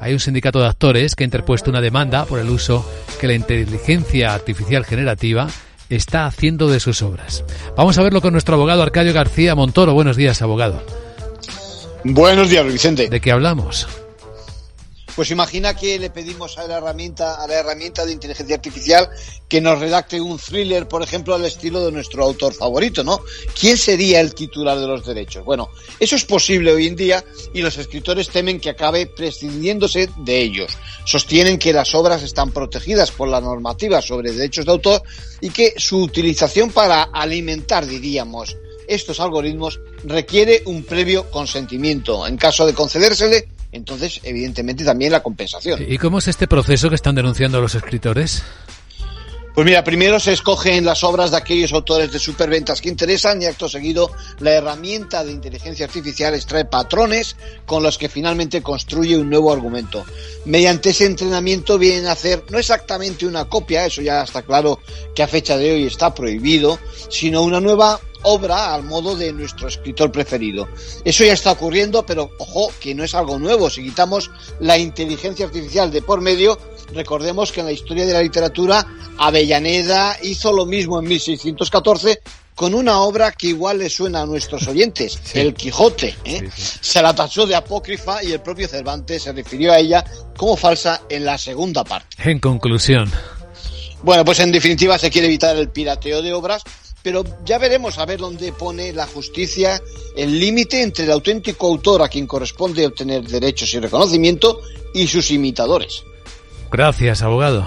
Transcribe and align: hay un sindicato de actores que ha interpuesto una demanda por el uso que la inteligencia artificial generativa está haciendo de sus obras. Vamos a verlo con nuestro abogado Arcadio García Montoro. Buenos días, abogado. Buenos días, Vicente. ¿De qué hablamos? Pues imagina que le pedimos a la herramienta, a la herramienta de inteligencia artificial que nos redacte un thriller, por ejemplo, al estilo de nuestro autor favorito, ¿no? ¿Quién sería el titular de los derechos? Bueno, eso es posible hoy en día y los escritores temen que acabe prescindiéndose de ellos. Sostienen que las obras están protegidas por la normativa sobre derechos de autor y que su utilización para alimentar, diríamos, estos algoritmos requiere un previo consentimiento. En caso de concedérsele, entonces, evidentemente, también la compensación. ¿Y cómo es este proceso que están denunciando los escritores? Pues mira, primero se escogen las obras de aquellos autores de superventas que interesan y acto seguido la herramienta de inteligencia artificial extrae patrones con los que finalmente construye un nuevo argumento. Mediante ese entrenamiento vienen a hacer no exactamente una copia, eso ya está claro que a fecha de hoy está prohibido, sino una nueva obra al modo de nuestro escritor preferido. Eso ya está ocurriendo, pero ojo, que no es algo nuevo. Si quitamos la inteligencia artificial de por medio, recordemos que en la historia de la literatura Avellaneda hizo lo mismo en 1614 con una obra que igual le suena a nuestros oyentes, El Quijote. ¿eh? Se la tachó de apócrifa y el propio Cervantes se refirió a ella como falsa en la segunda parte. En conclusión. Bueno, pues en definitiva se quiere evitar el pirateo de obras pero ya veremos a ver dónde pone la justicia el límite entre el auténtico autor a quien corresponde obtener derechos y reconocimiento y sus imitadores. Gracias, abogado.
hay 0.00 0.12
un 0.12 0.20
sindicato 0.20 0.60
de 0.60 0.66
actores 0.66 1.14
que 1.14 1.24
ha 1.24 1.26
interpuesto 1.26 1.70
una 1.70 1.80
demanda 1.80 2.24
por 2.24 2.38
el 2.38 2.50
uso 2.50 2.88
que 3.20 3.26
la 3.26 3.34
inteligencia 3.34 4.34
artificial 4.34 4.84
generativa 4.84 5.48
está 5.90 6.26
haciendo 6.26 6.68
de 6.68 6.80
sus 6.80 7.02
obras. 7.02 7.44
Vamos 7.76 7.98
a 7.98 8.02
verlo 8.02 8.20
con 8.20 8.32
nuestro 8.32 8.54
abogado 8.54 8.82
Arcadio 8.82 9.12
García 9.12 9.54
Montoro. 9.54 9.94
Buenos 9.94 10.16
días, 10.16 10.42
abogado. 10.42 10.82
Buenos 12.04 12.50
días, 12.50 12.64
Vicente. 12.66 13.08
¿De 13.08 13.20
qué 13.20 13.32
hablamos? 13.32 13.88
Pues 15.18 15.32
imagina 15.32 15.74
que 15.74 15.98
le 15.98 16.10
pedimos 16.10 16.58
a 16.58 16.68
la 16.68 16.76
herramienta, 16.76 17.42
a 17.42 17.48
la 17.48 17.54
herramienta 17.54 18.06
de 18.06 18.12
inteligencia 18.12 18.54
artificial 18.54 19.10
que 19.48 19.60
nos 19.60 19.80
redacte 19.80 20.20
un 20.20 20.38
thriller, 20.38 20.86
por 20.86 21.02
ejemplo, 21.02 21.34
al 21.34 21.44
estilo 21.44 21.84
de 21.84 21.90
nuestro 21.90 22.22
autor 22.22 22.54
favorito, 22.54 23.02
¿no? 23.02 23.22
¿Quién 23.58 23.76
sería 23.76 24.20
el 24.20 24.32
titular 24.32 24.78
de 24.78 24.86
los 24.86 25.04
derechos? 25.04 25.44
Bueno, 25.44 25.70
eso 25.98 26.14
es 26.14 26.24
posible 26.24 26.72
hoy 26.72 26.86
en 26.86 26.94
día 26.94 27.24
y 27.52 27.62
los 27.62 27.76
escritores 27.78 28.28
temen 28.28 28.60
que 28.60 28.70
acabe 28.70 29.06
prescindiéndose 29.06 30.08
de 30.18 30.40
ellos. 30.40 30.78
Sostienen 31.04 31.58
que 31.58 31.72
las 31.72 31.96
obras 31.96 32.22
están 32.22 32.52
protegidas 32.52 33.10
por 33.10 33.26
la 33.26 33.40
normativa 33.40 34.00
sobre 34.00 34.30
derechos 34.30 34.66
de 34.66 34.70
autor 34.70 35.02
y 35.40 35.50
que 35.50 35.74
su 35.78 36.00
utilización 36.00 36.70
para 36.70 37.02
alimentar, 37.02 37.88
diríamos, 37.88 38.56
estos 38.86 39.18
algoritmos 39.18 39.80
requiere 40.04 40.62
un 40.66 40.84
previo 40.84 41.28
consentimiento. 41.28 42.24
En 42.24 42.36
caso 42.36 42.64
de 42.64 42.72
concedérsele, 42.72 43.57
entonces, 43.72 44.20
evidentemente, 44.22 44.84
también 44.84 45.12
la 45.12 45.22
compensación. 45.22 45.84
¿Y 45.86 45.98
cómo 45.98 46.18
es 46.18 46.28
este 46.28 46.48
proceso 46.48 46.88
que 46.88 46.94
están 46.94 47.14
denunciando 47.14 47.60
los 47.60 47.74
escritores? 47.74 48.42
Pues 49.58 49.66
mira, 49.66 49.82
primero 49.82 50.20
se 50.20 50.34
escogen 50.34 50.84
las 50.84 51.02
obras 51.02 51.32
de 51.32 51.36
aquellos 51.36 51.72
autores 51.72 52.12
de 52.12 52.20
superventas 52.20 52.80
que 52.80 52.88
interesan 52.88 53.42
y 53.42 53.46
acto 53.46 53.68
seguido 53.68 54.12
la 54.38 54.52
herramienta 54.52 55.24
de 55.24 55.32
inteligencia 55.32 55.86
artificial 55.86 56.32
extrae 56.32 56.64
patrones 56.64 57.34
con 57.66 57.82
los 57.82 57.98
que 57.98 58.08
finalmente 58.08 58.62
construye 58.62 59.16
un 59.16 59.28
nuevo 59.28 59.52
argumento. 59.52 60.04
Mediante 60.44 60.90
ese 60.90 61.06
entrenamiento 61.06 61.76
vienen 61.76 62.06
a 62.06 62.12
hacer 62.12 62.44
no 62.50 62.58
exactamente 62.60 63.26
una 63.26 63.46
copia, 63.46 63.84
eso 63.84 64.00
ya 64.00 64.22
está 64.22 64.42
claro 64.42 64.78
que 65.12 65.24
a 65.24 65.28
fecha 65.28 65.56
de 65.56 65.72
hoy 65.72 65.86
está 65.88 66.14
prohibido, 66.14 66.78
sino 67.10 67.42
una 67.42 67.60
nueva 67.60 68.00
obra 68.28 68.74
al 68.74 68.84
modo 68.84 69.16
de 69.16 69.32
nuestro 69.32 69.68
escritor 69.68 70.12
preferido. 70.12 70.68
Eso 71.04 71.24
ya 71.24 71.32
está 71.32 71.52
ocurriendo, 71.52 72.04
pero 72.04 72.30
ojo, 72.38 72.70
que 72.80 72.94
no 72.94 73.04
es 73.04 73.14
algo 73.14 73.38
nuevo. 73.38 73.70
Si 73.70 73.82
quitamos 73.82 74.30
la 74.60 74.78
inteligencia 74.78 75.46
artificial 75.46 75.90
de 75.90 76.02
por 76.02 76.20
medio, 76.20 76.58
recordemos 76.92 77.52
que 77.52 77.60
en 77.60 77.66
la 77.66 77.72
historia 77.72 78.06
de 78.06 78.12
la 78.12 78.22
literatura 78.22 78.86
Avellaneda 79.18 80.16
hizo 80.22 80.52
lo 80.52 80.66
mismo 80.66 80.98
en 80.98 81.06
1614 81.08 82.20
con 82.54 82.74
una 82.74 83.00
obra 83.00 83.30
que 83.30 83.46
igual 83.46 83.78
le 83.78 83.88
suena 83.88 84.22
a 84.22 84.26
nuestros 84.26 84.66
oyentes, 84.66 85.20
El 85.32 85.54
Quijote. 85.54 86.16
¿eh? 86.24 86.50
Se 86.56 87.00
la 87.00 87.14
tachó 87.14 87.46
de 87.46 87.54
apócrifa 87.54 88.22
y 88.22 88.32
el 88.32 88.40
propio 88.40 88.66
Cervantes 88.66 89.22
se 89.22 89.32
refirió 89.32 89.72
a 89.72 89.78
ella 89.78 90.04
como 90.36 90.56
falsa 90.56 91.02
en 91.08 91.24
la 91.24 91.38
segunda 91.38 91.84
parte. 91.84 92.16
En 92.24 92.40
conclusión. 92.40 93.10
Bueno, 94.02 94.24
pues 94.24 94.40
en 94.40 94.50
definitiva 94.50 94.98
se 94.98 95.08
quiere 95.08 95.28
evitar 95.28 95.56
el 95.56 95.68
pirateo 95.70 96.20
de 96.20 96.32
obras 96.32 96.62
pero 97.02 97.24
ya 97.44 97.58
veremos 97.58 97.98
a 97.98 98.06
ver 98.06 98.18
dónde 98.18 98.52
pone 98.52 98.92
la 98.92 99.06
justicia 99.06 99.80
el 100.16 100.38
límite 100.38 100.82
entre 100.82 101.04
el 101.04 101.12
auténtico 101.12 101.66
autor 101.66 102.02
a 102.02 102.08
quien 102.08 102.26
corresponde 102.26 102.86
obtener 102.86 103.24
derechos 103.24 103.72
y 103.74 103.80
reconocimiento 103.80 104.60
y 104.94 105.06
sus 105.06 105.30
imitadores. 105.30 106.02
Gracias, 106.70 107.22
abogado. 107.22 107.66